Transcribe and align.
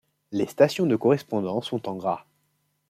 Les 0.31 0.47
stations 0.47 0.87
de 0.87 0.95
correspondance 0.95 1.67
sont 1.67 1.87
en 1.87 1.93
gras. 1.95 2.25